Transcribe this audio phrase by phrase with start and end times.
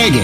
[0.00, 0.22] Преге!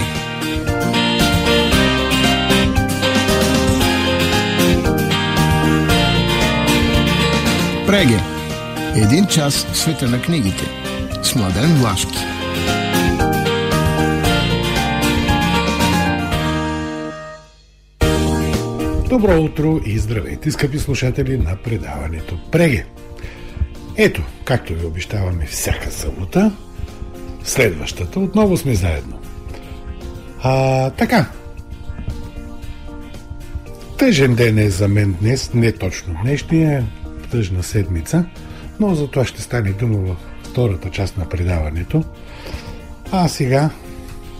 [7.86, 8.20] Преге!
[8.94, 10.64] Един час в света на книгите
[11.22, 12.18] с Младен Влашки.
[19.08, 22.86] Добро утро и здравейте, скъпи слушатели на предаването Преге.
[23.96, 26.52] Ето, както ви обещаваме всяка събота,
[27.44, 29.25] следващата отново сме заедно.
[30.48, 31.26] А, така.
[33.98, 36.86] Тъжен ден е за мен днес, не точно днешния,
[37.30, 38.24] тъжна седмица,
[38.80, 42.04] но за това ще стане дума във втората част на предаването.
[43.12, 43.70] А сега,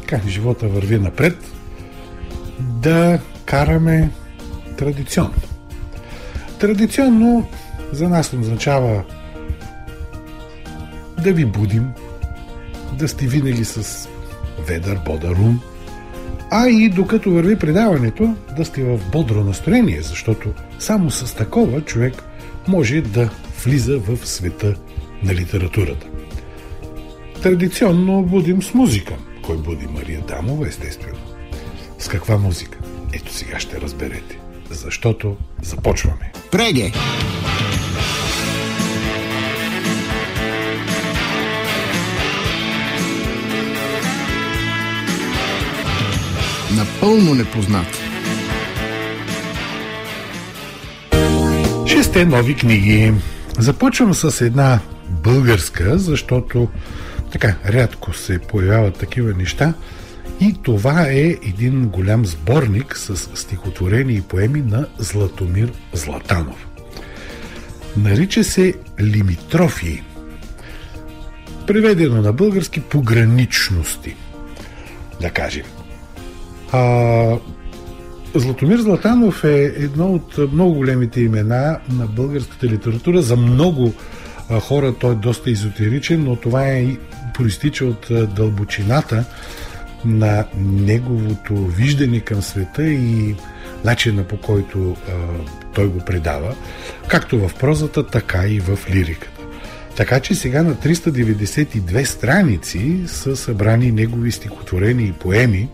[0.07, 1.37] как живота върви напред,
[2.61, 4.11] да караме
[4.79, 5.43] традиционно.
[6.59, 7.49] Традиционно
[7.93, 9.03] за нас означава
[11.25, 11.89] да ви будим,
[12.93, 14.09] да сте винаги с
[14.67, 15.61] ведър, бодър ум,
[16.51, 22.25] а и докато върви предаването, да сте в бодро настроение, защото само с такова човек
[22.69, 23.31] може да
[23.65, 24.75] влиза в света
[25.23, 26.07] на литературата.
[27.43, 29.15] Традиционно будим с музика.
[29.43, 31.19] Кой буди Мария Дамова, естествено.
[31.99, 32.79] С каква музика?
[33.13, 34.39] Ето сега ще разберете.
[34.71, 36.33] Защото започваме.
[36.51, 36.93] Преге!
[46.77, 47.87] Напълно непознат.
[51.87, 53.13] Шесте нови книги.
[53.59, 56.69] Започвам с една българска, защото
[57.33, 59.75] така рядко се появяват такива неща.
[60.41, 66.67] И това е един голям сборник с стихотворения и поеми на Златомир Златанов.
[67.97, 70.03] Нарича се Лимитрофии.
[71.67, 74.17] Преведено на български пограничности,
[75.21, 75.65] да кажем.
[76.77, 77.39] А,
[78.35, 83.23] Златомир Златанов е едно от много големите имена на българската литература.
[83.23, 83.93] За много
[84.61, 86.97] хора той е доста езотеричен, но това е
[87.35, 89.25] проистича от дълбочината
[90.05, 93.35] на неговото виждане към света и
[93.85, 95.13] начина по който а,
[95.75, 96.55] той го предава,
[97.09, 99.41] както в прозата, така и в лириката.
[99.97, 105.69] Така че сега на 392 страници са събрани негови стихотворения и поеми.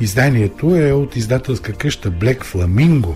[0.00, 3.14] Изданието е от издателска къща Black Flamingo.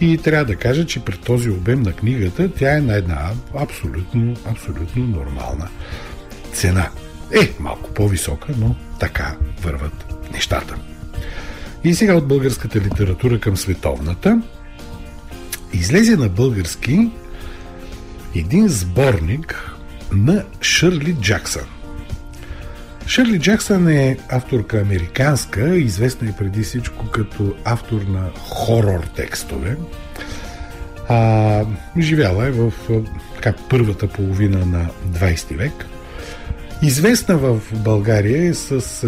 [0.00, 4.34] И трябва да кажа, че при този обем на книгата тя е на една абсолютно,
[4.44, 5.68] абсолютно нормална
[6.52, 6.88] цена.
[7.34, 10.76] Е, малко по-висока, но така върват нещата.
[11.84, 14.42] И сега от българската литература към световната.
[15.72, 17.10] Излезе на български
[18.34, 19.72] един сборник
[20.12, 21.81] на Шърли Джаксън.
[23.06, 29.76] Шърли Джаксън е авторка американска, известна и преди всичко като автор на хорор текстове.
[31.08, 31.64] А,
[31.98, 32.72] живяла е в
[33.34, 35.72] така, първата половина на 20 век.
[36.82, 39.06] Известна в България е с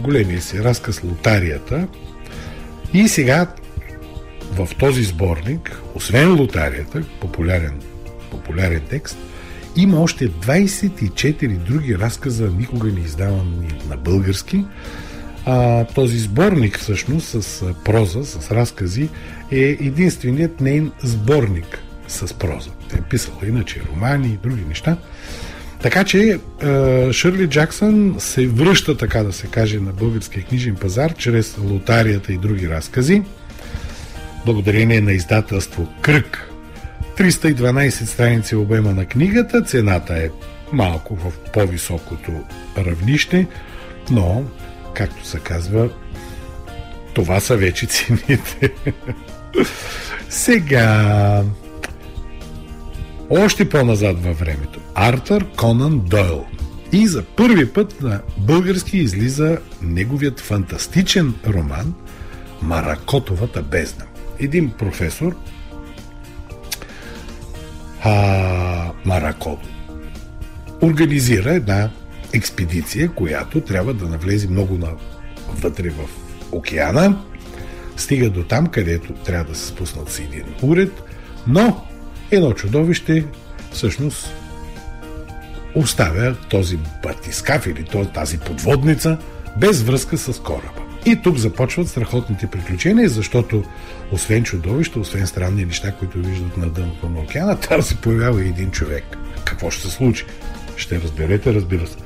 [0.00, 1.88] големия си разказ Лотарията.
[2.94, 3.46] И сега
[4.52, 7.80] в този сборник, освен Лотарията, популярен,
[8.30, 9.18] популярен текст,
[9.76, 14.64] има още 24 други разказа, никога не издавани на български.
[15.46, 19.08] А, този сборник всъщност с проза, с разкази
[19.50, 21.78] е единственият нейн сборник
[22.08, 22.70] с проза.
[22.90, 24.96] Те е писала иначе романи и други неща.
[25.82, 26.38] Така че
[27.12, 32.38] Шърли Джаксън се връща, така да се каже, на българския книжен пазар чрез лотарията и
[32.38, 33.22] други разкази.
[34.46, 36.51] Благодарение на издателство Кръг.
[37.18, 40.30] 312 страници обема на книгата, цената е
[40.72, 42.32] малко в по-високото
[42.78, 43.46] равнище,
[44.10, 44.44] но,
[44.94, 45.88] както се казва,
[47.14, 48.72] това са вече цените.
[50.28, 51.42] Сега,
[53.30, 54.80] още по-назад във времето.
[54.94, 56.46] Артър Конан Дойл.
[56.92, 61.94] И за първи път на български излиза неговият фантастичен роман
[62.62, 64.04] Маракотовата бездна.
[64.38, 65.36] Един професор
[68.04, 69.68] а, Маракото
[70.82, 71.90] организира една
[72.32, 76.08] експедиция, която трябва да навлезе много навътре в
[76.52, 77.22] океана,
[77.96, 81.02] стига до там, където трябва да се спуснат с един уред,
[81.46, 81.84] но
[82.30, 83.24] едно чудовище
[83.72, 84.34] всъщност
[85.74, 87.84] оставя този батискаф или
[88.14, 89.18] тази подводница
[89.56, 90.91] без връзка с кораба.
[91.06, 93.64] И тук започват страхотните приключения, защото
[94.12, 98.48] освен чудовища, освен странни неща, които виждат на дъното на океана, там се появява и
[98.48, 99.16] един човек.
[99.44, 100.24] Какво ще се случи?
[100.76, 101.96] Ще разберете, разбира се.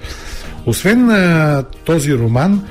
[0.66, 2.66] Освен а, този роман,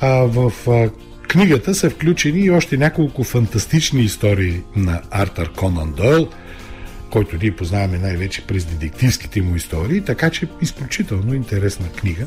[0.00, 0.90] а, в а,
[1.28, 6.28] книгата са включени и още няколко фантастични истории на Артър Конан Дойл,
[7.12, 12.26] който ние познаваме най-вече през детективските му истории, така че изключително интересна книга.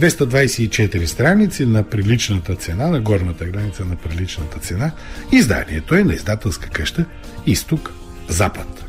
[0.00, 4.90] 224 страници на приличната цена, на горната граница на приличната цена.
[5.32, 7.04] Изданието е на издателска къща
[7.46, 8.84] Изток-Запад.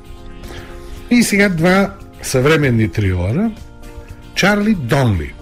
[1.12, 3.52] И сега два съвременни трилора.
[4.36, 5.34] Чарли Донли.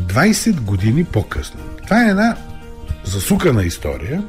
[0.00, 1.60] 20 години по-късно.
[1.84, 2.36] Това е една
[3.04, 4.22] засукана история.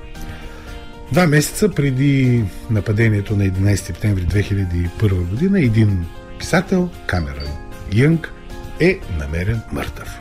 [1.11, 6.05] Два месеца преди нападението на 11 септември 2001 година един
[6.39, 7.51] писател, Камерън
[7.93, 8.33] Янг,
[8.79, 10.19] е намерен мъртъв.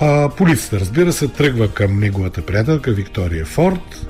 [0.00, 4.06] А, полицията, разбира се, тръгва към неговата приятелка Виктория Форд.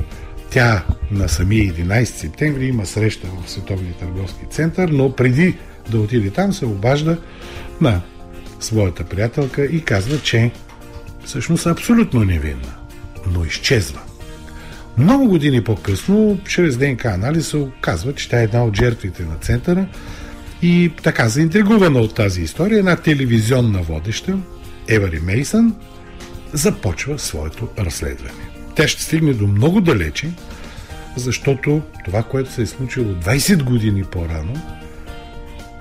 [0.50, 5.58] Тя на самия 11 септември има среща в Световния търговски център, но преди
[5.90, 7.18] да отиде там се обажда
[7.80, 8.00] на
[8.60, 10.50] своята приятелка и казва, че
[11.24, 12.74] всъщност е абсолютно невинна,
[13.26, 14.00] но изчезва.
[15.00, 19.36] Много години по-късно, чрез ДНК анализ се оказва, че тя е една от жертвите на
[19.36, 19.86] центъра
[20.62, 24.38] и така заинтригувана от тази история, една телевизионна водеща,
[24.88, 25.74] Евари Мейсън,
[26.52, 28.50] започва своето разследване.
[28.74, 30.30] Тя ще стигне до много далече,
[31.16, 34.54] защото това, което се е случило 20 години по-рано,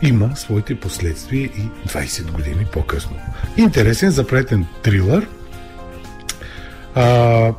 [0.02, 3.16] има своите последствия и 20 години по-късно.
[3.58, 5.28] Интересен, запретен трилър.
[6.96, 7.54] А,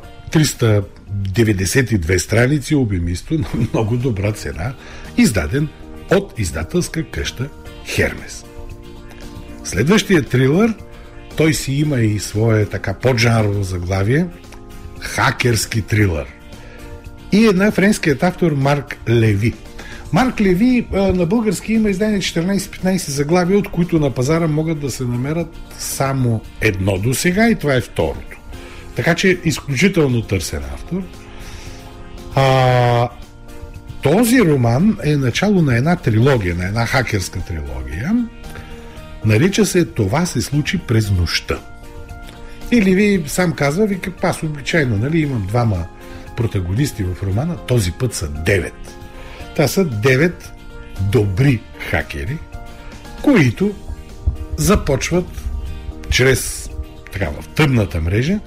[1.33, 4.73] 392 страници, обемисто, на много добра цена,
[5.17, 5.67] издаден
[6.11, 7.49] от издателска къща
[7.85, 8.45] Хермес.
[9.63, 10.73] Следващия трилър,
[11.37, 14.27] той си има и свое така поджанрово заглавие
[14.99, 16.25] Хакерски трилър.
[17.31, 19.53] И една френският автор Марк Леви–
[20.13, 25.03] Марк Леви на български има издание 14-15 заглавия, от които на пазара могат да се
[25.03, 25.47] намерят
[25.77, 28.30] само едно до сега и това е второто.
[28.95, 31.03] Така че изключително търсен автор.
[32.35, 33.09] А,
[34.03, 38.27] този роман е начало на една трилогия, на една хакерска трилогия.
[39.25, 41.59] Нарича се Това се случи през нощта.
[42.71, 45.85] Или ви сам казва, вика, аз обичайно, нали, имам двама
[46.37, 48.97] протагонисти в романа, този път са девет.
[49.55, 50.33] Това са 9
[51.01, 52.37] добри хакери,
[53.21, 53.75] които
[54.57, 55.25] започват
[56.09, 56.69] чрез
[57.11, 58.39] така, в тъмната мрежа,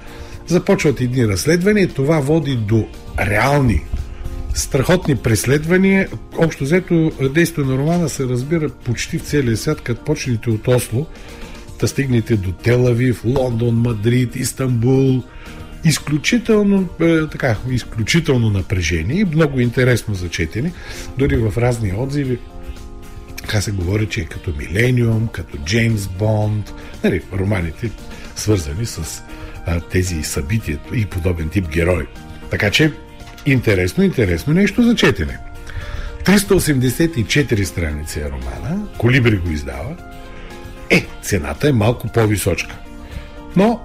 [0.47, 1.87] започват едни разследвания.
[1.87, 2.87] Това води до
[3.19, 3.81] реални
[4.53, 6.07] страхотни преследвания.
[6.37, 11.05] Общо взето действие на романа се разбира почти в целия свят, като почнете от Осло,
[11.79, 15.23] да стигнете до Телавив, Лондон, Мадрид, Истанбул,
[15.85, 20.73] изключително, е, така, изключително напрежение и много интересно за четене.
[21.17, 22.39] Дори в разни отзиви
[23.45, 27.91] така се говори, че е като Милениум, като Джеймс Бонд, нали, романите
[28.35, 29.23] свързани с
[29.91, 32.07] тези събития и подобен тип герой.
[32.49, 32.93] Така че
[33.45, 35.37] интересно, интересно нещо за четене.
[36.23, 39.95] 384 страници е романа, Колибри го издава.
[40.89, 42.75] Е, цената е малко по-височка.
[43.55, 43.81] Но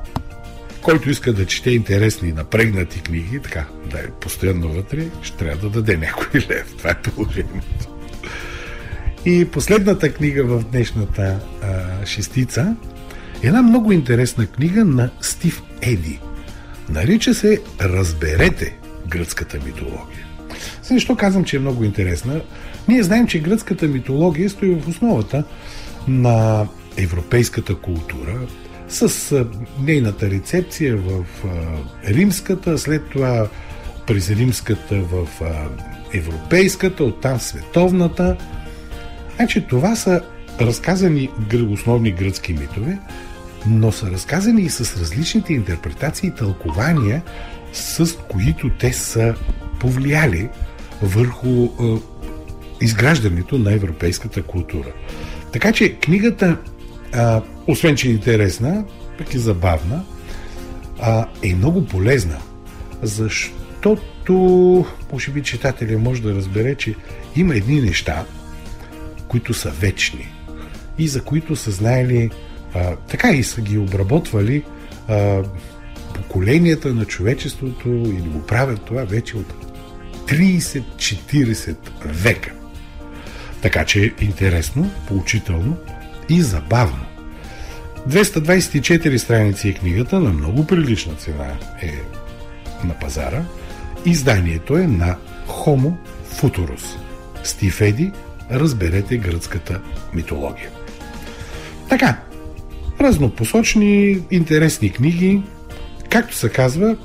[0.82, 5.56] който иска да чете интересни и напрегнати книги, така, да е постоянно вътре, ще трябва
[5.56, 6.74] да даде някой лев.
[6.78, 7.88] Това е положението.
[9.24, 12.76] И последната книга в днешната а, шестица
[13.42, 16.20] една много интересна книга на Стив Еди.
[16.88, 18.76] Нарича се Разберете
[19.08, 20.26] гръцката митология.
[20.82, 22.40] Защо казвам, че е много интересна?
[22.88, 25.44] Ние знаем, че гръцката митология стои в основата
[26.08, 26.66] на
[26.96, 28.38] европейската култура,
[28.88, 29.44] с
[29.82, 31.24] нейната рецепция в
[32.08, 33.48] римската, след това
[34.06, 35.28] през римската в
[36.14, 38.36] европейската, оттам световната.
[39.36, 40.22] Значи това са
[40.60, 41.30] разказани
[41.70, 42.98] основни гръцки митове,
[43.66, 47.22] но са разказани и с различните интерпретации и тълкования,
[47.72, 49.34] с които те са
[49.80, 50.48] повлияли
[51.02, 51.68] върху е,
[52.80, 54.92] изграждането на европейската култура.
[55.52, 56.56] Така че книгата
[57.12, 58.84] а, освен, че е интересна,
[59.18, 60.04] пък и забавна,
[61.00, 62.38] а, е много полезна,
[63.02, 66.94] защото, може би читателя може да разбере, че
[67.36, 68.24] има едни неща,
[69.28, 70.32] които са вечни
[70.98, 72.30] и за които са знаели,
[73.08, 74.64] така и са ги обработвали
[75.08, 75.42] а,
[76.14, 79.54] поколенията на човечеството или го правят това вече от
[80.26, 82.52] 30-40 века.
[83.62, 85.76] Така че е интересно, поучително
[86.28, 87.06] и забавно.
[88.08, 91.92] 224 страници е книгата, на много прилична цена е
[92.86, 93.42] на пазара.
[94.06, 95.16] Изданието е на
[95.48, 95.92] Homo
[96.34, 96.96] Futurus.
[97.44, 98.12] Стив Еди,
[98.50, 99.80] разберете гръцката
[100.14, 100.70] митология.
[101.88, 102.16] Така,
[103.00, 105.42] разнопосочни, интересни книги.
[106.10, 106.96] Както се казва,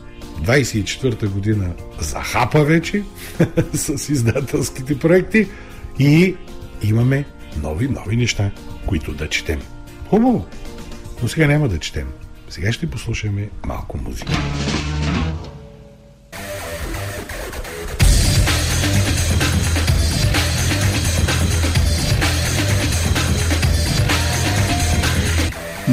[0.41, 3.03] 24-та година захапа вече
[3.73, 5.47] с издателските проекти
[5.99, 6.35] и
[6.83, 7.25] имаме
[7.61, 8.51] нови, нови неща,
[8.85, 9.61] които да четем.
[10.09, 10.45] Хубаво!
[11.21, 12.07] Но сега няма да четем.
[12.49, 14.33] Сега ще послушаме малко музика.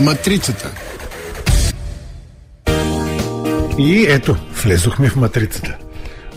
[0.02, 0.70] Матрицата.
[3.78, 5.78] И ето, влезохме в матрицата.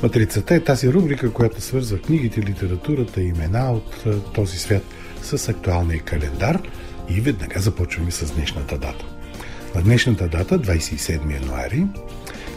[0.03, 4.83] Матрицата е тази рубрика, която свързва книгите, литературата и имена от този свят
[5.21, 6.61] с актуалния календар
[7.09, 9.05] и веднага започваме с днешната дата.
[9.75, 11.85] На днешната дата, 27 януари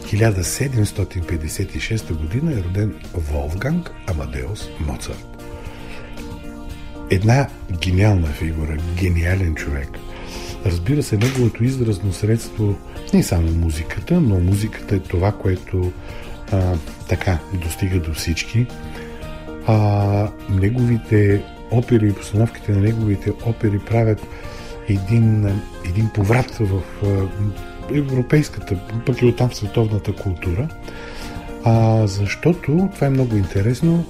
[0.03, 5.43] 1756 година е роден Волфганг Амадеус Моцарт.
[7.09, 9.89] Една гениална фигура, гениален човек.
[10.65, 12.75] Разбира се, неговото изразно средство
[13.13, 15.91] не само музиката, но музиката е това, което
[16.51, 16.75] а,
[17.09, 18.65] така достига до всички.
[19.67, 24.27] А, неговите опери и постановките на неговите опери правят
[24.89, 25.45] един,
[25.85, 26.81] един поврат в
[27.93, 30.67] европейската, пък и оттам световната култура.
[31.63, 34.05] А, защото, това е много интересно,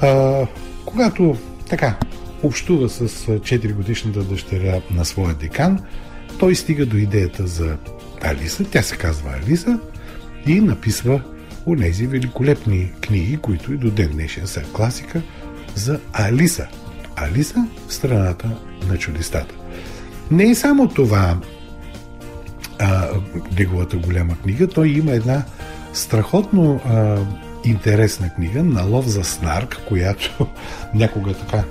[0.00, 0.46] А,
[0.86, 1.36] когато
[1.68, 1.96] така
[2.42, 5.78] общува с 4-годишната дъщеря на своя декан,
[6.38, 7.76] той стига до идеята за
[8.22, 9.78] Алиса, тя се казва Алиса,
[10.46, 11.20] и написва
[11.66, 15.22] онези великолепни книги, които и до ден днешен са класика
[15.74, 16.66] за Алиса.
[17.16, 18.50] Алиса в страната
[18.88, 19.54] на чудестата.
[20.30, 21.38] Не е само това
[22.78, 23.08] а,
[23.58, 25.44] неговата голяма книга, той има една
[25.92, 27.18] страхотно а,
[27.64, 30.46] интересна книга на лов за снарк, която
[30.94, 31.64] някога така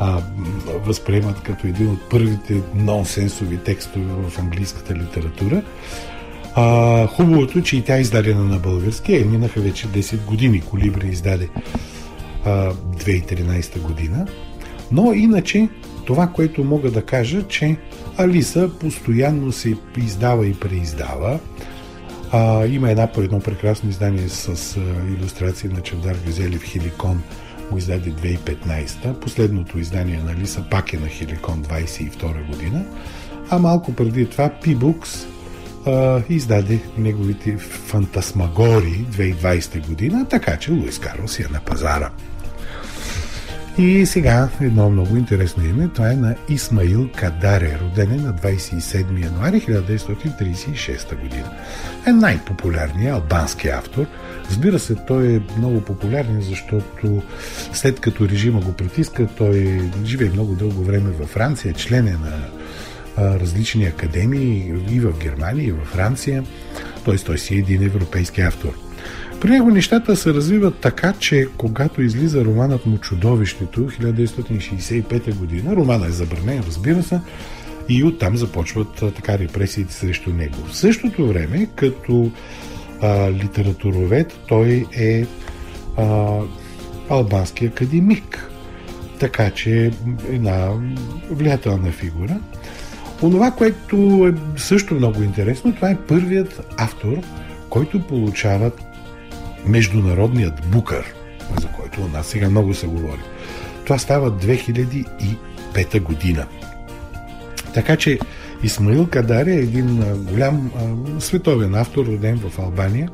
[0.00, 0.22] а,
[0.84, 5.62] възприемат като един от първите нонсенсови текстове в английската литература.
[6.54, 10.60] А, хубавото, че и тя е издадена на български, е минаха вече 10 години.
[10.60, 11.48] Колибри издаде
[12.44, 14.26] а, 2013 година.
[14.92, 15.68] Но иначе,
[16.06, 17.76] това, което мога да кажа, че
[18.16, 21.38] Алиса постоянно се издава и преиздава.
[22.32, 24.80] А, има една по едно прекрасно издание с а,
[25.12, 27.22] иллюстрации на Чевдар Гюзели в Хиликон
[27.70, 29.20] го издаде 2015.
[29.20, 32.84] Последното издание на Лиса пак е на Хиликон 22 година.
[33.50, 35.26] А малко преди това P-Books
[35.86, 42.10] а, издаде неговите фантасмагори 2020 година, така че Луис Карлос е на пазара.
[43.78, 49.60] И сега едно много интересно име, това е на Исмаил Кадаре, роден на 27 януари
[49.60, 51.50] 1936 година.
[52.06, 54.06] Е най-популярният албански автор.
[54.50, 57.22] Разбира се, той е много популярен, защото
[57.72, 62.48] след като режима го притиска, той живее много дълго време във Франция, член е на
[63.40, 66.44] различни академии и в Германия, и във Франция.
[67.04, 67.16] Т.е.
[67.16, 68.87] той си е един европейски автор.
[69.40, 76.06] При него нещата се развиват така, че когато излиза романът му Чудовището 1965 година, романа
[76.06, 77.20] е забранен, разбира се,
[77.88, 80.56] и оттам започват така репресиите срещу него.
[80.66, 82.30] В същото време, като
[83.02, 85.26] а, литературовед, той е
[85.96, 86.38] а,
[87.08, 88.50] албански академик.
[89.20, 89.92] Така че
[90.28, 90.68] една
[91.30, 92.40] влиятелна фигура.
[93.22, 93.96] Онова, което
[94.28, 97.16] е също много интересно, това е първият автор,
[97.70, 98.70] който получава
[99.66, 101.14] международният букър,
[101.60, 103.22] за който у нас сега много се говори.
[103.84, 106.46] Това става 2005 година.
[107.74, 108.18] Така че
[108.62, 110.70] Исмаил Кадари е един голям
[111.18, 113.10] световен автор, роден в Албания.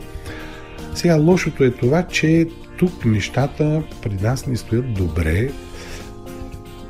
[0.94, 2.46] Сега лошото е това, че
[2.78, 5.50] тук нещата при нас не стоят добре.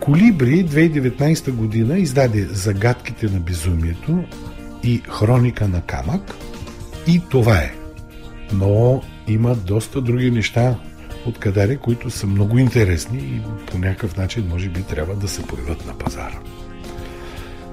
[0.01, 4.25] Колибри 2019 година издаде Загадките на безумието
[4.83, 6.35] и Хроника на камък.
[7.07, 7.75] И това е.
[8.53, 10.75] Но има доста други неща
[11.27, 13.41] от Кадари, които са много интересни и
[13.71, 16.39] по някакъв начин може би трябва да се появят на пазара.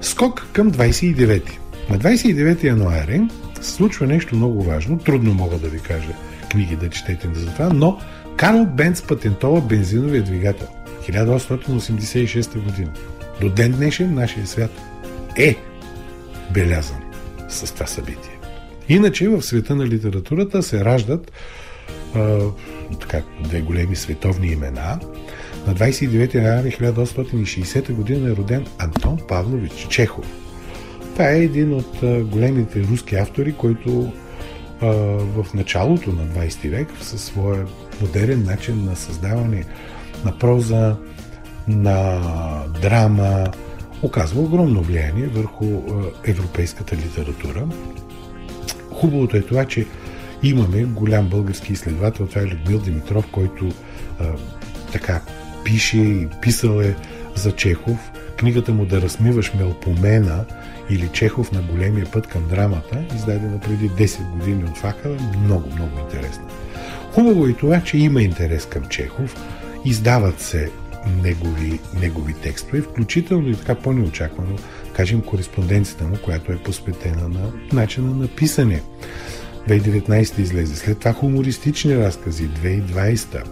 [0.00, 1.42] Скок към 29.
[1.90, 3.22] На 29 януари
[3.60, 4.98] се случва нещо много важно.
[4.98, 6.12] Трудно мога да ви кажа
[6.50, 8.00] книги да четете за това, но
[8.36, 10.68] Карл Бенц патентова бензиновия двигател.
[11.08, 12.92] 1886 година.
[13.40, 14.70] До ден днешен нашия свят
[15.36, 15.56] е
[16.54, 17.00] белязан
[17.48, 18.31] с това събитие.
[18.92, 21.32] Иначе в света на литературата се раждат
[22.14, 22.40] а,
[23.00, 25.00] така, две големи световни имена.
[25.66, 30.26] На 29 януари 1860 година е роден Антон Павлович Чехов.
[31.12, 34.12] Това е един от големите руски автори, който
[34.80, 37.66] в началото на 20 век със своя
[38.00, 39.64] модерен начин на създаване
[40.24, 40.96] на проза,
[41.68, 42.20] на
[42.82, 43.46] драма,
[44.02, 45.64] оказва огромно влияние върху
[46.24, 47.66] европейската литература.
[49.02, 49.86] Хубавото е това, че
[50.42, 53.68] имаме голям български изследовател, това е Людмил Димитров, който
[54.20, 54.24] а,
[54.92, 55.20] така
[55.64, 56.96] пише и писал е
[57.34, 58.12] за Чехов.
[58.36, 60.44] Книгата му Да размиваш мелпомена
[60.90, 65.98] или Чехов на големия път към драмата, издадена преди 10 години от Факъла, много, много
[65.98, 66.44] интересна.
[67.12, 69.36] Хубаво е това, че има интерес към Чехов,
[69.84, 70.70] издават се
[71.22, 74.56] негови, негови текстове, включително и така по-неочаквано,
[74.92, 78.82] кажем, кореспонденцията му, която е посветена на начина на писане.
[79.68, 80.76] 2019 излезе.
[80.76, 82.48] След това хумористични разкази.
[82.48, 83.44] 2020.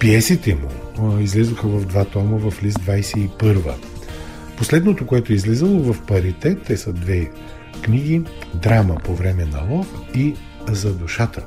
[0.00, 3.74] Пиесите му излезоха в два тома в лист 21.
[4.56, 7.30] Последното, което е излизало в паритет, те са две
[7.82, 8.22] книги
[8.54, 10.34] Драма по време на лов и
[10.68, 11.46] За душата.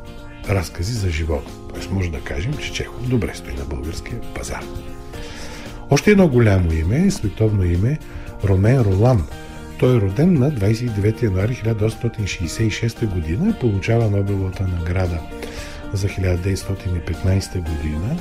[0.50, 1.51] Разкази за живота.
[1.74, 4.63] Тоест може да кажем, че Чехов добре стои на българския пазар.
[5.89, 8.00] Още едно голямо име, световно име,
[8.44, 9.24] Ромен Ролан.
[9.79, 15.19] Той е роден на 29 януари 1966 година и получава Нобеловата награда
[15.93, 18.17] за 1915 година.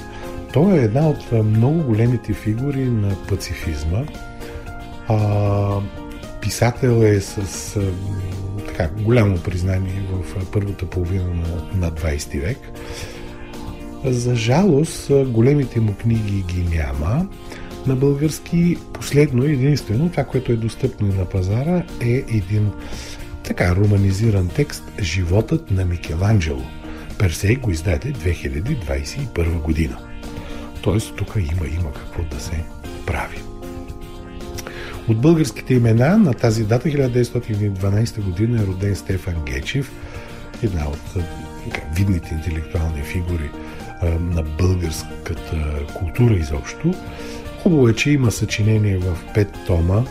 [0.53, 4.05] Той е една от много големите фигури на пацифизма.
[5.09, 5.81] А,
[6.41, 7.81] писател е с
[8.67, 12.59] така, голямо признание в първата половина на, на 20 век.
[14.05, 17.27] За жалост, големите му книги ги няма.
[17.87, 22.71] На български последно единствено, това, което е достъпно на пазара, е един
[23.43, 26.63] така романизиран текст Животът на Микеланджело.
[27.19, 29.99] Персей го издаде 2021 година.
[30.83, 32.65] Тоест, тук има, има какво да се
[33.07, 33.39] прави.
[35.09, 39.93] От българските имена на тази дата 1912 година е роден Стефан Гечев,
[40.63, 41.25] една от
[41.97, 43.51] видните интелектуални фигури
[44.21, 46.95] на българската култура изобщо.
[47.67, 50.03] Хубаво е, че има съчинения в пет тома,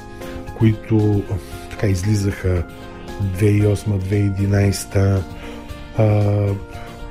[0.58, 1.24] които
[1.70, 2.64] така излизаха
[3.40, 5.22] 2008-2011,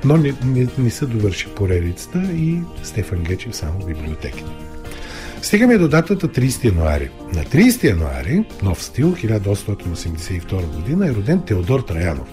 [0.05, 4.49] но не, не, не са довърши поредицата и Стефан Гечев само в библиотеките.
[5.41, 7.09] Стигаме до датата 30 януари.
[7.33, 12.27] На 30 януари, нов стил, 1882 година, е роден Теодор Траянов.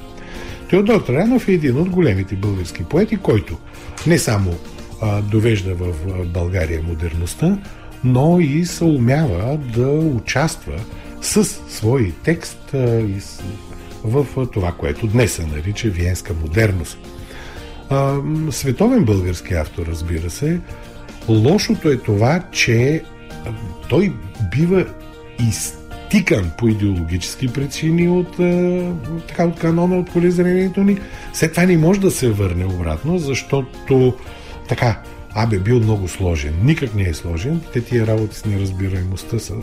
[0.70, 3.58] Теодор Траянов е един от големите български поети, който
[4.06, 4.54] не само
[5.00, 5.94] а, довежда в
[6.26, 7.58] България модерността,
[8.04, 10.80] но и се умява да участва
[11.20, 12.70] с свой текст
[14.04, 16.98] в това, което днес се нарича виенска модерност.
[18.50, 20.60] Световен български автор, разбира се,
[21.28, 23.02] Лошото е това, че
[23.88, 24.12] той
[24.50, 24.86] бива
[25.48, 28.36] изтикан по идеологически причини от,
[29.28, 30.98] така, от канона, от полезрението ни.
[31.32, 34.14] След това не може да се върне обратно, защото
[34.68, 35.02] така,
[35.34, 36.54] Абе бил много сложен.
[36.64, 37.60] Никак не е сложен.
[37.72, 39.54] Те тия работи с неразбираемостта са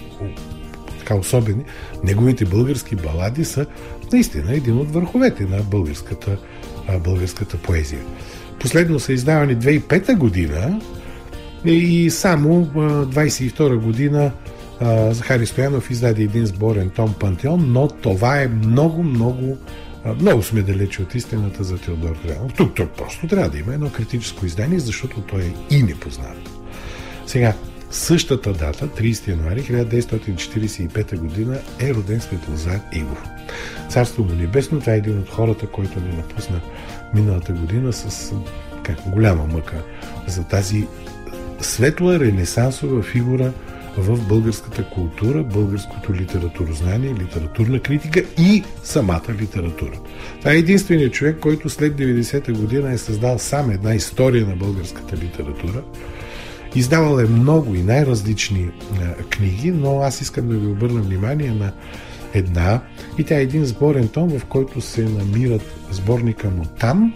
[0.99, 1.63] така особени.
[2.03, 3.65] Неговите български балади са
[4.13, 6.37] наистина един от върховете на българската,
[7.03, 8.01] българската поезия.
[8.59, 10.81] Последно са издавани 2005 година
[11.65, 14.31] и само 22 година
[15.11, 19.57] Захари Стоянов издаде един сборен том Пантеон, но това е много, много
[20.05, 22.53] много сме далече от истината за Теодор Траянов.
[22.53, 26.49] Тук, тук просто трябва да има едно критическо издание, защото той е и непознат.
[27.25, 27.53] Сега,
[27.91, 33.23] същата дата, 30 януари 1945 година, е роден Светлозар Игов.
[33.89, 36.61] Царство му небесно, това е един от хората, който ни напусна
[37.13, 38.33] миналата година с
[38.83, 39.83] как, голяма мъка
[40.27, 40.87] за тази
[41.61, 43.53] светла ренесансова фигура
[43.97, 49.99] в българската култура, българското литературознание, литературна критика и самата литература.
[50.39, 55.17] Това е единственият човек, който след 90-та година е създал сам една история на българската
[55.17, 55.83] литература.
[56.75, 58.69] Издавал е много и най-различни
[59.29, 61.71] книги, но аз искам да ви обърна внимание на
[62.33, 62.81] една
[63.17, 67.13] и тя е един сборен том, в който се намират сборника му там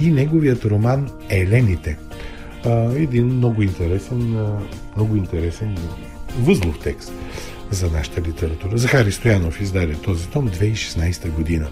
[0.00, 1.98] и неговият роман Елените.
[2.96, 4.48] Един много интересен,
[4.96, 5.78] много интересен
[6.38, 7.12] възлов текст
[7.70, 8.78] за нашата литература.
[8.78, 11.68] Захари Стоянов издаде този том 2016 година.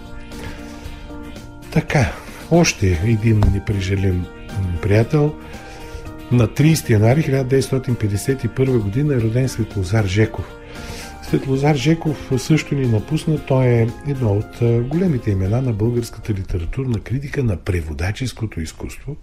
[1.71, 2.13] Така,
[2.51, 4.25] още един непрежелен
[4.81, 5.35] приятел.
[6.31, 10.45] На 30 януари 1951 година е роден Светлозар Жеков.
[11.33, 13.45] Светлозар Жеков също ни напусна.
[13.45, 19.15] Той е едно от големите имена на българската литературна критика на преводаческото изкуство,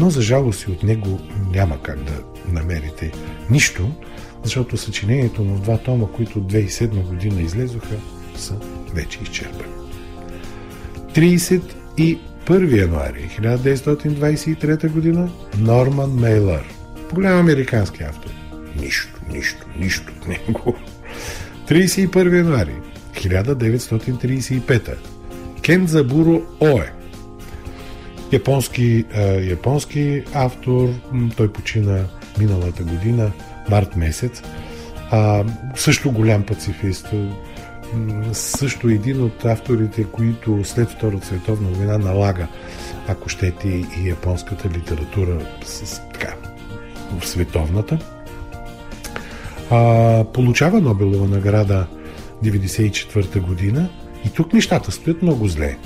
[0.00, 1.20] но за жалост и от него
[1.52, 2.12] няма как да
[2.52, 3.12] намерите
[3.50, 3.90] нищо,
[4.42, 7.96] защото съчинението на два тома, които 2007 година излезоха,
[8.36, 8.54] са
[8.94, 9.72] вече изчерпани.
[11.14, 12.18] 31
[12.80, 16.64] януари 1923 година Норман Мейлър.
[17.12, 18.30] Голям американски автор.
[18.80, 20.76] Нищо, нищо, нищо от него.
[21.68, 22.74] 31 януари
[23.14, 24.96] 1935
[25.62, 26.92] Кензабуро Ое.
[28.32, 29.04] Японски,
[29.42, 30.88] японски автор.
[31.36, 32.04] Той почина
[32.38, 33.32] миналата година,
[33.70, 34.42] март месец.
[35.10, 35.44] А,
[35.76, 37.08] също голям пацифист
[38.32, 42.46] също един от авторите, които след Втората световна война налага,
[43.08, 46.34] ако щете, и японската литература с, така,
[47.18, 47.98] в световната.
[49.70, 51.86] А, получава Нобелова награда
[52.44, 53.88] 1994 година
[54.26, 55.76] и тук нещата стоят много зле.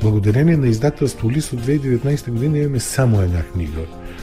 [0.00, 3.80] Благодарение на издателство Лис от 2019 година имаме само една книга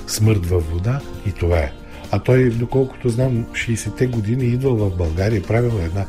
[0.08, 1.72] Смърт във вода и това е.
[2.12, 6.06] А той, доколкото знам, 60-те години идвал в България, правил една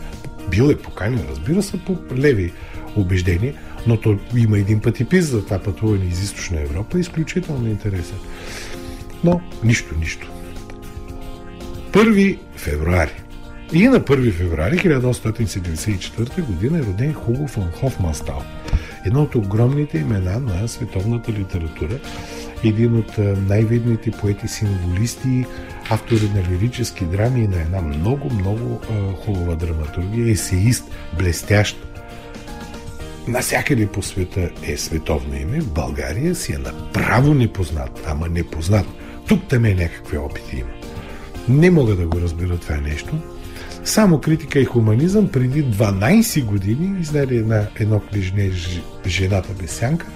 [0.50, 2.52] бил е поканен, разбира се, по леви
[2.96, 3.54] убеждения,
[3.86, 8.18] но то има един пътипис за това пътуване из източна Европа, изключително интересен.
[9.24, 10.30] Но нищо, нищо.
[11.92, 13.22] 1 февруари.
[13.72, 18.42] И на 1 февруари 1874 година е роден Хуго фон Хофманстал,
[19.06, 21.98] едно от огромните имена на световната литература,
[22.64, 25.46] един от най-видните поети-символисти,
[25.90, 28.80] автори на лирически драми и на една много, много
[29.24, 30.84] хубава драматургия, есеист,
[31.18, 31.76] блестящ.
[33.28, 38.86] Насякъде по света е световно име, в България си е направо непознат, ама непознат.
[39.28, 40.77] Тук там е някакви опити има.
[41.48, 43.14] Не мога да го разбера това нещо.
[43.84, 48.50] Само критика и хуманизъм преди 12 години издаде една, едно книжне
[49.06, 50.06] Жената без сянка.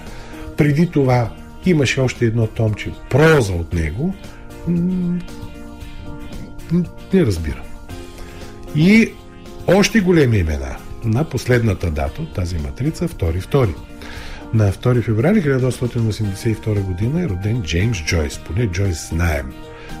[0.57, 1.33] Преди това
[1.65, 4.13] имаше още едно томче проза от него
[7.13, 7.63] не разбирам.
[8.75, 9.11] И
[9.67, 13.75] още големи имена на последната дата тази матрица, 2-2.
[14.53, 18.39] На 2 феврари 1882 година е роден Джеймс Джойс.
[18.39, 19.53] Поне Джойс знаем.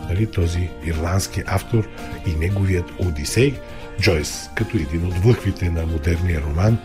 [0.09, 1.87] Нали, този ирландски автор
[2.27, 3.53] и неговият Одисей.
[4.01, 6.77] Джойс, като един от върхвите на модерния роман.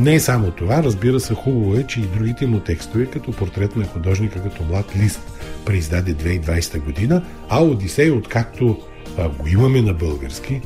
[0.00, 3.76] Не е само това, разбира се, хубаво е, че и другите му текстове, като портрет
[3.76, 5.20] на художника като млад лист,
[5.66, 8.78] преиздаде 2020 година, а Одисей, откакто
[9.18, 10.60] а, го имаме на български,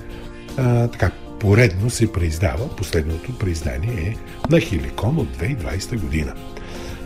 [0.57, 2.77] а, така поредно се преиздава.
[2.77, 4.17] Последното преиздание е
[4.51, 6.35] на Хиликон от 2020 година.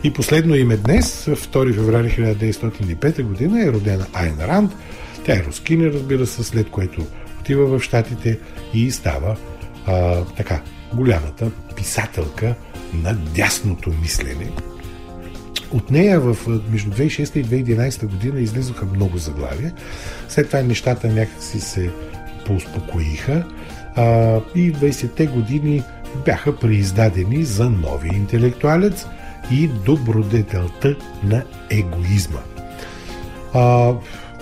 [0.03, 4.71] И последно име днес, 2 феврари 1905 година, е родена Айн Ранд.
[5.25, 7.05] Тя е рускиня, разбира се, след което
[7.39, 8.39] отива в Штатите
[8.73, 9.37] и става
[9.85, 10.61] а, така
[10.93, 12.55] голямата писателка
[12.93, 14.51] на дясното мислене,
[15.71, 16.37] от нея в,
[16.71, 19.73] между 2006 и 2011 година излизаха много заглавия.
[20.27, 21.91] След това нещата някакси се
[22.45, 23.45] поуспокоиха
[23.95, 24.03] а,
[24.55, 25.83] и 20-те години
[26.25, 29.05] бяха преиздадени за нови интелектуалец
[29.51, 32.39] и добродетелта на егоизма.
[33.53, 33.93] А,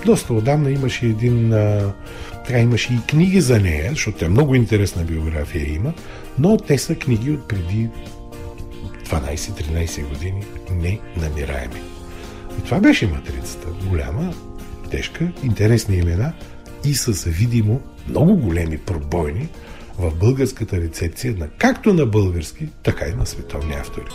[0.06, 1.94] доста отдавна имаше един а,
[2.46, 5.94] така имаше и книги за нея, защото тя много интересна биография има,
[6.40, 7.90] но те са книги от преди
[9.10, 11.82] 12-13 години не намираеми.
[12.60, 13.68] И това беше матрицата.
[13.90, 14.34] Голяма,
[14.92, 16.34] тежка, интересни имена
[16.86, 19.50] и с видимо много големи пробойни
[20.00, 24.06] в българската рецепция на както на български, така и на световни автори.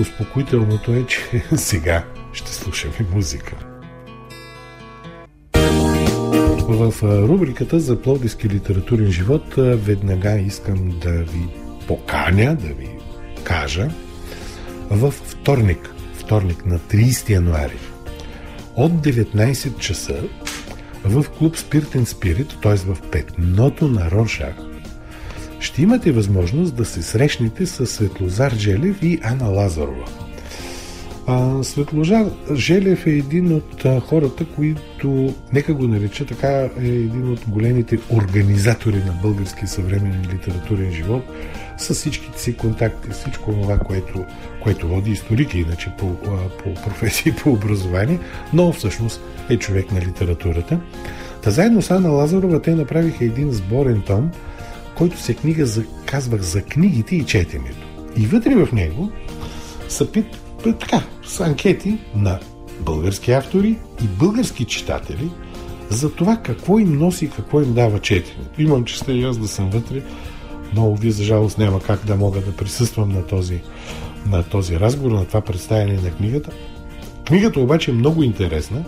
[0.00, 3.56] Успокоителното е, че сега ще слушаме музика.
[6.68, 11.48] В рубриката за плодиски литературен живот веднага искам да ви
[11.86, 12.88] поканя, да ви
[13.44, 13.88] кажа,
[14.90, 17.78] в вторник, вторник на 30 януари,
[18.76, 20.22] от 19 часа
[21.04, 22.74] в клуб Spirit and Spirit, т.е.
[22.74, 24.54] в петното на Роншах,
[25.60, 30.04] ще имате възможност да се срещнете с Светлозар Джелев и Ана Лазарова.
[31.30, 37.40] А, Светложар Желев е един от хората, които, нека го нареча така, е един от
[37.48, 41.22] големите организатори на български съвременен литературен живот,
[41.78, 44.24] с всичките си контакти, всичко това, което,
[44.62, 46.14] което води историк, иначе по,
[46.64, 48.18] по професия по образование,
[48.52, 50.80] но всъщност е човек на литературата.
[51.42, 54.30] Та заедно с Анна Лазарова те направиха един сборен том,
[54.98, 57.86] който се книга за, казвах за книгите и четенето.
[58.16, 59.10] И вътре в него
[59.88, 60.26] са пит,
[60.80, 62.38] така, с анкети на
[62.80, 65.30] български автори и български читатели
[65.90, 68.62] за това какво им носи какво им дава четенето.
[68.62, 70.02] Имам честа и аз да съм вътре.
[70.72, 73.60] Много ви, за жалост, няма как да мога да присъствам на този,
[74.26, 76.50] на този разговор, на това представяне на книгата.
[77.26, 78.84] Книгата обаче е много интересна,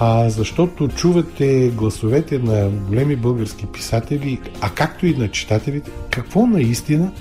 [0.00, 7.12] а, защото чувате гласовете на големи български писатели, а както и на читателите, какво наистина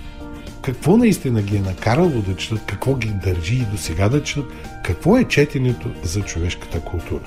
[0.62, 4.54] какво наистина ги е накарало да четат, какво ги държи и до сега да четат,
[4.84, 7.24] какво е четенето за човешката култура.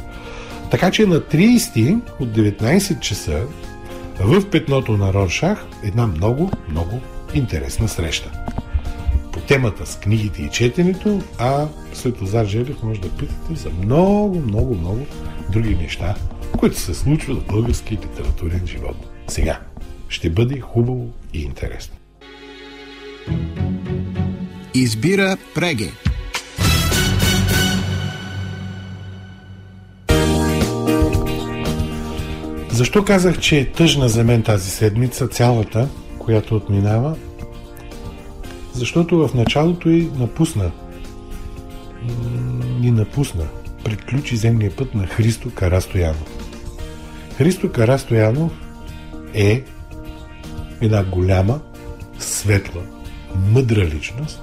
[0.70, 3.42] Така че на 30 от 19 часа
[4.20, 7.00] в петното на Роршах една много, много
[7.34, 8.30] интересна среща.
[9.52, 15.06] Темата с книгите и четенето, а Светозар Желев може да питате за много, много, много
[15.50, 16.14] други неща,
[16.58, 18.96] които се случват в български литературен живот.
[19.28, 19.60] Сега
[20.08, 21.96] ще бъде хубаво и интересно.
[24.74, 25.90] Избира Преге.
[32.70, 35.88] Защо казах, че е тъжна за мен тази седмица, цялата,
[36.18, 37.16] която отминава?
[38.72, 40.70] Защото в началото и напусна.
[42.82, 43.44] И напусна.
[43.84, 46.42] Приключи земния път на Христо Карастоянов.
[47.36, 48.52] Христо Карастоянов
[49.34, 49.64] е
[50.80, 51.60] една голяма,
[52.18, 52.82] светла,
[53.52, 54.42] мъдра личност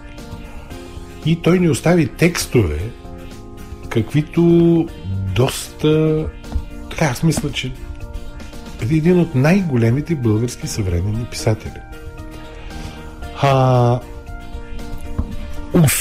[1.25, 2.79] и той ни остави текстове,
[3.89, 4.41] каквито
[5.35, 6.25] доста...
[6.89, 7.67] Така, аз мисля, че
[8.81, 11.79] е един от най-големите български съвременни писатели.
[13.41, 13.99] А,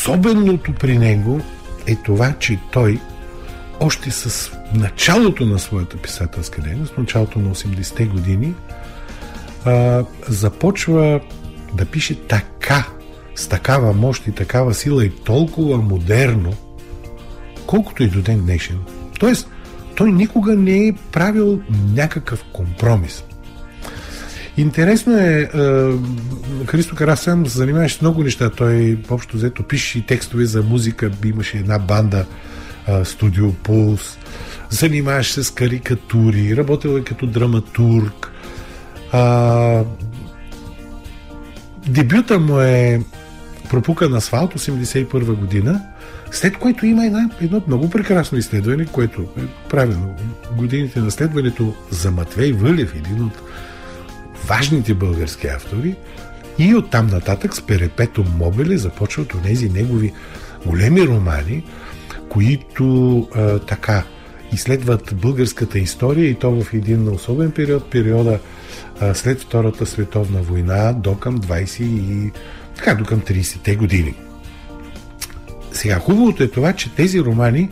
[0.08, 1.40] особеното при него
[1.86, 3.00] е това, че той
[3.80, 8.54] още с началото на своята писателска дейност, началото на 80-те години,
[9.64, 11.20] а, започва
[11.74, 12.86] да пише така,
[13.34, 16.52] с такава мощ и такава сила и толкова модерно,
[17.66, 18.78] колкото и до ден днешен.
[19.18, 19.50] Тоест,
[19.96, 21.60] той никога не е правил
[21.94, 23.24] някакъв компромис.
[24.58, 25.48] Интересно е,
[26.66, 28.50] Христо Карасян се занимаваше с много неща.
[28.50, 31.10] Той общо взето пише и текстове за музика.
[31.24, 32.26] Имаше една банда
[33.04, 34.18] Студио Пулс.
[34.70, 36.56] Занимаваше се с карикатури.
[36.56, 38.32] Работил е като драматург.
[39.12, 39.84] А,
[41.88, 43.00] дебюта му е
[43.70, 45.80] Пропукан асфалт 81 година,
[46.30, 50.14] след което има една, едно много прекрасно изследване, което е правено
[50.56, 53.42] годините на следването за Матвей Вълев, един от
[54.48, 55.96] важните български автори,
[56.58, 60.12] и оттам нататък с Перепето Мобиле започват от тези негови
[60.66, 61.64] големи романи,
[62.28, 64.04] които а, така
[64.52, 68.38] изследват българската история и то в един особен период, периода
[69.00, 72.30] а, след Втората световна война до към 20 и
[72.76, 74.14] така до към 30-те години.
[75.72, 77.70] Сега, хубавото е това, че тези романи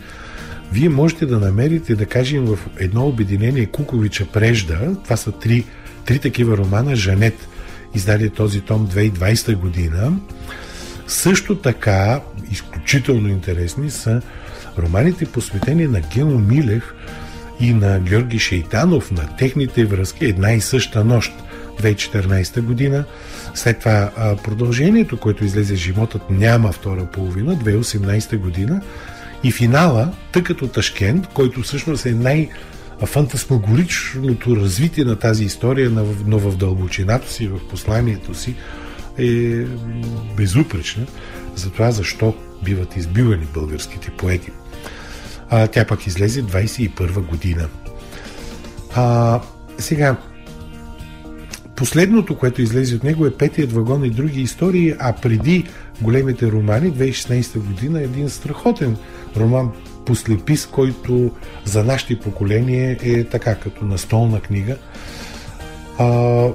[0.71, 4.95] вие можете да намерите, да кажем, в едно обединение Куковича Прежда.
[5.03, 5.65] Това са три,
[6.07, 6.95] три такива романа.
[6.95, 7.47] Жанет
[7.95, 10.13] издаде този том 2020 година.
[11.07, 14.21] Също така, изключително интересни са
[14.77, 16.93] романите посветени на Гео Милев
[17.59, 21.33] и на Георги Шейтанов, на техните връзки Една и съща нощ
[21.81, 23.03] 2014 година.
[23.53, 24.11] След това
[24.43, 28.81] продължението, което излезе Животът няма втора половина, 2018 година.
[29.43, 32.49] И финала, тъкато Ташкент, който всъщност е най-
[33.05, 35.91] фантасмагоричното развитие на тази история,
[36.25, 38.55] но в дълбочината си, в посланието си,
[39.17, 39.65] е
[40.37, 41.05] безупречна
[41.55, 44.51] за това защо биват избивани българските поети.
[45.49, 47.67] А, тя пък излезе 21 година.
[48.95, 49.41] А,
[49.77, 50.17] сега,
[51.77, 55.63] Последното, което излезе от него е Петият вагон и други истории, а преди
[56.01, 58.97] големите романи, 2016 година, един страхотен
[59.37, 59.71] роман
[60.07, 61.31] Послепис, който
[61.65, 64.75] за нашите поколение е така като настолна книга.
[65.99, 66.47] А,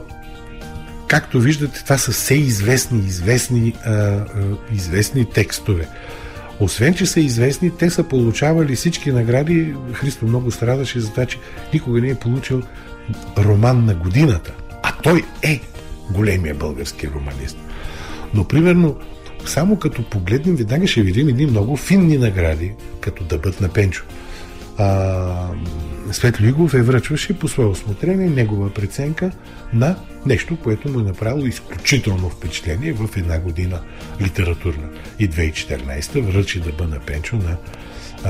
[1.09, 4.27] както виждате, това са все известни, известни, а, а,
[4.73, 5.88] известни текстове.
[6.61, 9.75] Освен, че са известни, те са получавали всички награди.
[9.93, 11.38] Христо много страдаше за това, че
[11.75, 12.62] никога не е получил
[13.38, 14.53] роман на годината.
[14.83, 15.61] А той е
[16.11, 17.57] големия български романист.
[18.35, 18.97] Но, примерно,
[19.46, 24.05] само като погледнем, веднага ще видим едни много финни награди, като дъбът на Пенчо.
[24.78, 25.48] А,
[26.12, 29.31] Светло Игов е връчваше по свое осмотрение негова преценка
[29.72, 33.81] на нещо, което му е направило изключително впечатление в една година
[34.20, 34.88] литературна.
[35.18, 37.57] И 2014 връчи дъба на Пенчо на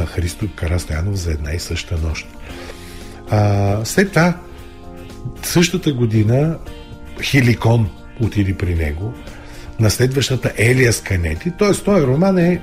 [0.06, 2.26] Христо Карастянов за една и съща нощ.
[3.30, 4.38] А, след това,
[5.42, 6.58] същата година,
[7.22, 9.14] Хиликон отиде при него,
[9.82, 11.84] на следващата Елия Сканети, т.е.
[11.84, 12.62] този роман е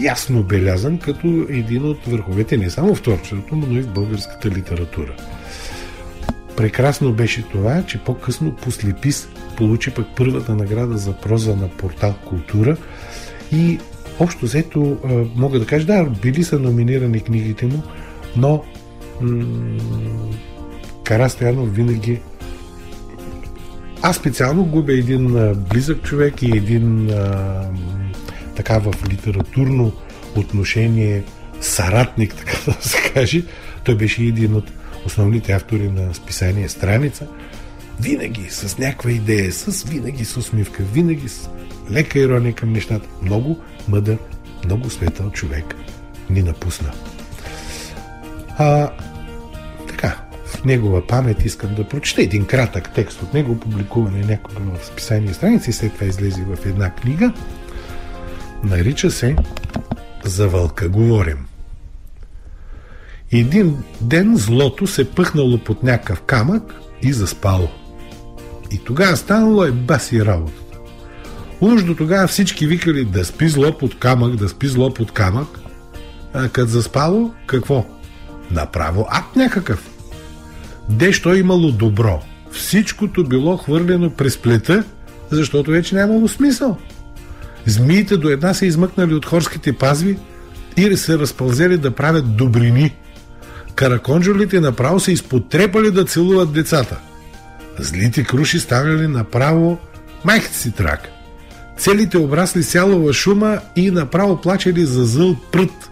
[0.00, 5.16] ясно белязан като един от върховете не само в творчеството, но и в българската литература.
[6.56, 12.76] Прекрасно беше това, че по-късно Послепис получи пък първата награда за проза на портал Култура
[13.52, 13.78] и
[14.20, 14.98] общо взето
[15.36, 17.82] мога да кажа, да, били са номинирани книгите му,
[18.36, 18.64] но
[19.20, 19.44] м-
[21.04, 22.20] Кара винаги
[24.06, 27.68] аз специално губя един близък човек и един а,
[28.56, 29.92] така в литературно
[30.36, 31.24] отношение
[31.60, 33.42] саратник, така да се каже.
[33.84, 34.72] Той беше един от
[35.06, 37.26] основните автори на списание Страница.
[38.00, 41.50] Винаги с някаква идея, с винаги с усмивка, винаги с
[41.90, 43.08] лека ирония към нещата.
[43.22, 44.18] Много мъдър,
[44.64, 45.74] много светъл човек
[46.30, 46.92] ни напусна.
[48.58, 48.90] А,
[50.64, 55.72] негова памет искам да прочета един кратък текст от него, публикуване някога в списание страници
[55.72, 57.32] след това излезе в една книга.
[58.64, 59.36] Нарича се
[60.24, 61.46] За вълка говорим.
[63.32, 67.68] Един ден злото се пъхнало под някакъв камък и заспало.
[68.70, 70.78] И тогава станало е баси работата.
[71.60, 75.60] Уж до тогава всички викали да спи зло под камък, да спи зло под камък.
[76.32, 77.86] А като заспало, какво?
[78.50, 79.93] Направо ад някакъв.
[80.88, 82.22] Дещо имало добро.
[82.50, 84.84] Всичкото било хвърлено през плета,
[85.30, 86.78] защото вече нямало смисъл.
[87.66, 90.18] Змиите до една се измъкнали от хорските пазви
[90.76, 92.96] и се разпълзели да правят добрини.
[93.74, 96.98] Караконджолите направо се изпотрепали да целуват децата.
[97.78, 99.78] Злите круши ставали направо
[100.24, 101.08] майките си трак.
[101.78, 105.90] Целите обрасли сялова шума и направо плачели за зъл прът,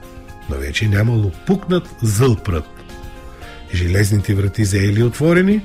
[0.51, 2.72] но вече нямало пукнат зъл прът.
[3.75, 5.61] Железните врати заели отворени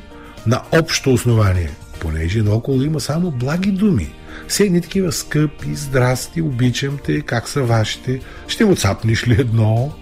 [0.47, 4.13] на общо основание, понеже наоколо има само благи думи.
[4.47, 9.93] Все едни такива скъпи, здрасти, обичам те, как са вашите, ще му цапнеш ли едно?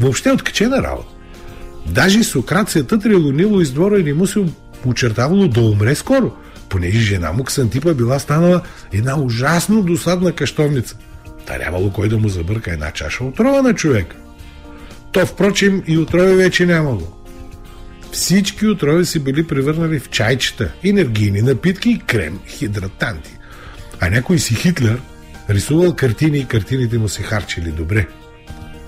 [0.00, 1.08] Въобще откачена работа.
[1.86, 4.44] Даже Сократ се тътрило Нило из двора и не му се
[4.86, 6.32] очертавало да умре скоро,
[6.68, 10.96] понеже жена му Ксантипа била станала една ужасно досадна каштовница.
[11.58, 14.14] Нямало кой да му забърка една чаша отрова на човек.
[15.12, 17.25] То, впрочем, и отрови вече нямало.
[18.16, 23.38] Всички отрови си били превърнали в чайчета, енергийни напитки и крем, хидратанти.
[24.00, 25.00] А някой си Хитлер
[25.50, 28.06] рисувал картини и картините му се харчили добре.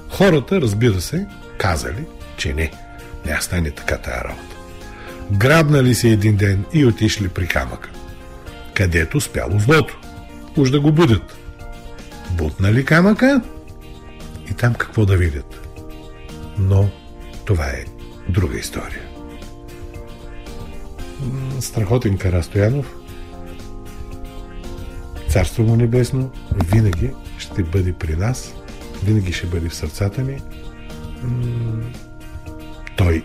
[0.09, 1.27] Хората, разбира се,
[1.59, 2.05] казали,
[2.37, 2.73] че не,
[3.27, 4.57] не стане така тая работа.
[5.33, 7.91] Грабнали се един ден и отишли при камъка,
[8.75, 10.01] където спяло злото.
[10.57, 11.39] Уж да го будят.
[12.31, 13.41] Бутнали камъка
[14.51, 15.69] и там какво да видят.
[16.59, 16.91] Но
[17.45, 17.85] това е
[18.29, 19.08] друга история.
[21.61, 22.95] Страхотен Карастоянов,
[25.29, 26.31] Царство му небесно
[26.65, 28.55] винаги ще бъде при нас,
[29.05, 30.43] винаги ще бъде в сърцата ни.
[32.97, 33.25] Той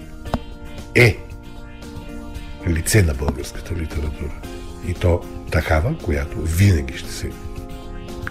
[0.95, 1.17] е
[2.67, 4.41] лице на българската литература.
[4.87, 7.29] И то такава, която винаги ще се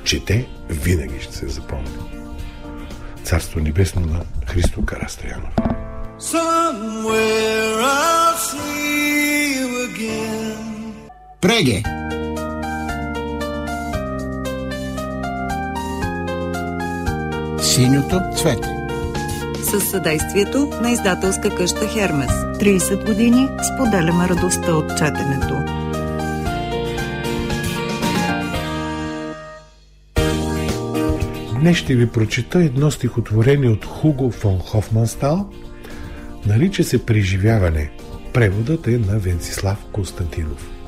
[0.04, 1.90] чете, винаги ще се запомни.
[3.24, 5.54] Царство небесно на Христо Карастоянов.
[11.42, 11.82] Преге!
[17.62, 18.68] Синьото цвете
[19.62, 22.30] с съдействието на издателска къща Хермес.
[22.30, 25.54] 30 години споделяме радостта от четенето.
[31.60, 35.50] Днес ще ви прочита едно стихотворение от Хуго фон Хофманстал.
[36.46, 37.90] Нарича се Преживяване.
[38.32, 40.81] Преводът е на Венцислав Константинов.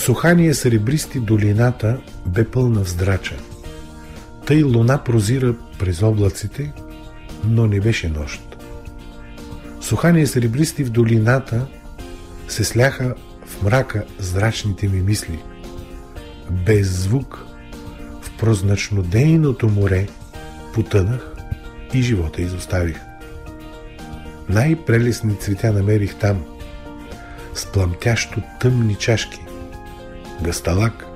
[0.00, 3.36] Сухание сребристи долината бе пълна вздрача.
[4.46, 6.72] Тъй луна прозира през облаците,
[7.44, 8.56] но не беше нощ.
[9.80, 11.66] Сухание сребристи в долината
[12.48, 13.14] се сляха
[13.46, 15.38] в мрака зрачните ми мисли.
[16.50, 17.46] Без звук
[18.22, 20.06] в прозначнодейното море
[20.74, 21.34] потънах
[21.94, 23.00] и живота изоставих.
[24.48, 26.44] Най-прелесни цветя намерих там,
[27.54, 29.40] с пламтящо тъмни чашки,
[30.42, 31.06] гасталак,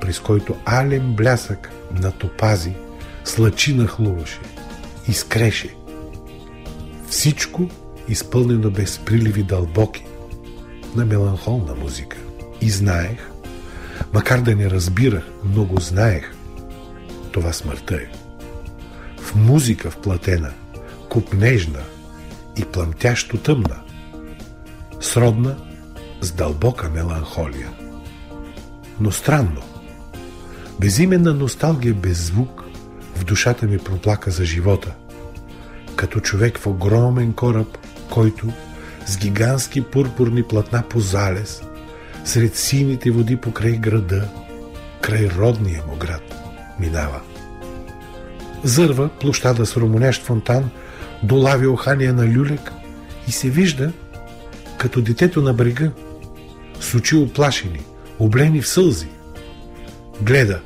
[0.00, 1.70] през който ален блясък
[2.00, 2.74] на топази
[3.24, 4.40] слъчи нахлуваше,
[5.08, 5.74] изкреше.
[7.08, 7.68] Всичко
[8.08, 10.04] изпълнено без приливи дълбоки
[10.96, 12.16] на меланхолна музика.
[12.60, 13.30] И знаех,
[14.12, 16.34] макар да не разбирах, но го знаех,
[17.32, 18.06] това смъртта е.
[19.20, 20.50] В музика вплатена,
[21.08, 21.80] купнежна
[22.56, 23.80] и пламтящо тъмна,
[25.00, 25.56] сродна
[26.20, 27.85] с дълбока меланхолия.
[29.00, 29.62] Но странно,
[30.80, 32.64] безименна носталгия без звук
[33.14, 34.94] в душата ми проплака за живота,
[35.96, 37.78] като човек в огромен кораб,
[38.10, 38.46] който
[39.06, 41.62] с гигантски пурпурни платна по залез,
[42.24, 44.28] сред сините води покрай града,
[45.00, 46.34] край родния му град,
[46.80, 47.20] минава.
[48.64, 50.70] Зърва площада с румонещ фонтан,
[51.22, 52.72] долави охания на люлек
[53.28, 53.92] и се вижда
[54.78, 55.90] като детето на брега,
[56.80, 57.80] с очи оплашени,
[58.18, 59.08] облени в сълзи.
[60.22, 60.60] Гледа,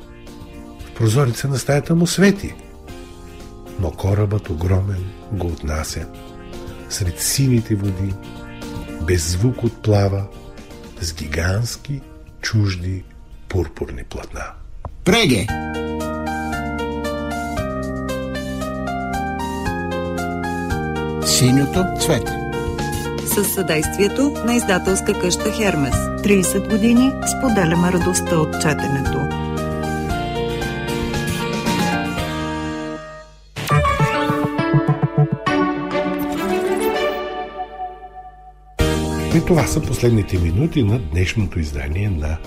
[0.85, 2.53] в прозорица на стаята му свети,
[3.79, 6.07] но корабът огромен го отнася.
[6.89, 8.13] Сред сините води,
[9.07, 10.27] без звук отплава,
[11.01, 12.01] с гигантски,
[12.41, 13.03] чужди,
[13.49, 14.45] пурпурни платна.
[15.05, 15.47] Преге!
[21.25, 22.50] Синьото цвете.
[23.35, 25.95] С съдействието на издателска къща Хермес.
[25.95, 29.19] 30 години споделяме радостта от четенето.
[39.35, 42.37] И това са последните минути на днешното издание на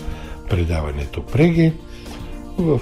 [0.50, 1.72] предаването Преге.
[2.58, 2.80] В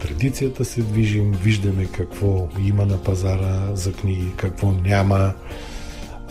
[0.00, 5.32] традицията се движим, виждаме какво има на пазара за книги, какво няма.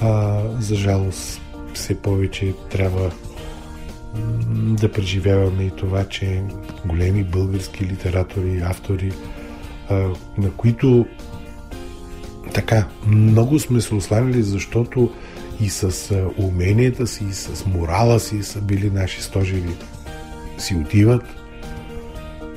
[0.02, 1.42] А, за жалост,
[1.74, 3.12] все повече трябва
[4.54, 6.44] да преживяваме и това, че
[6.86, 9.12] големи български литератори, автори,
[9.90, 9.96] а,
[10.38, 11.06] на които
[12.54, 15.14] така, много сме се осланили, защото
[15.62, 19.76] и с уменията си, и с морала си са били наши стожери.
[20.58, 21.24] Си отиват,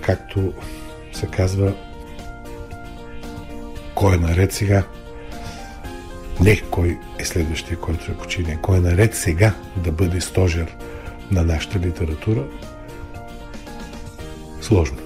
[0.01, 0.53] както
[1.13, 1.75] се казва,
[3.95, 4.85] кой е наред сега?
[6.41, 8.59] Не кой е следващия, който ще почине.
[8.63, 10.77] Кой е наред сега да бъде стожер
[11.31, 12.45] на нашата литература?
[14.61, 14.99] Сложно.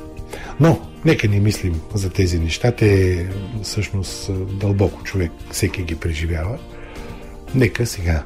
[0.61, 2.73] Но, нека не мислим за тези неща.
[2.73, 3.27] Те
[3.63, 6.59] всъщност дълбоко човек всеки ги преживява.
[7.55, 8.25] Нека сега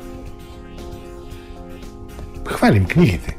[2.46, 3.36] хвалим книгите,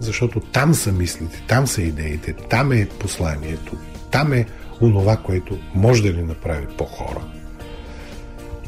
[0.00, 3.76] защото там са мислите, там са идеите, там е посланието,
[4.10, 4.46] там е
[4.80, 7.20] онова, което може да ни направи по-хора.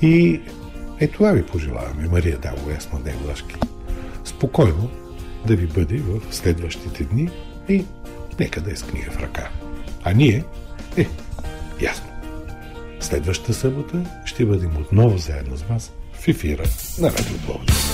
[0.02, 0.40] И
[1.00, 3.56] е това ви пожелаваме, Мария Даво, ясно Девлашки.
[4.24, 4.90] Спокойно
[5.46, 7.30] да ви бъде в следващите дни
[7.68, 7.84] и
[8.40, 9.50] нека да е с книга в ръка.
[10.04, 10.44] А ние,
[10.96, 11.06] е,
[11.80, 12.08] ясно.
[13.00, 16.64] Следващата събота ще бъдем отново заедно с вас в ефира
[16.98, 17.88] на Радио Пловдив.